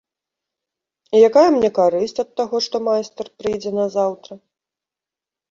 І 1.17 1.21
якая 1.29 1.43
мне 1.55 1.69
карысць 1.79 2.21
ад 2.23 2.31
таго, 2.41 2.55
што 2.69 2.75
майстар 2.89 3.25
прыйдзе 3.43 3.71
назаўтра? 3.79 4.33